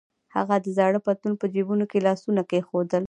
[0.35, 2.99] هغه د زاړه پتلون په جبونو کې لاسونه کېښودل.